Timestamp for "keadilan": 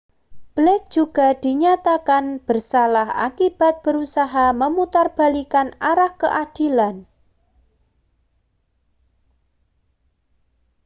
6.17-7.05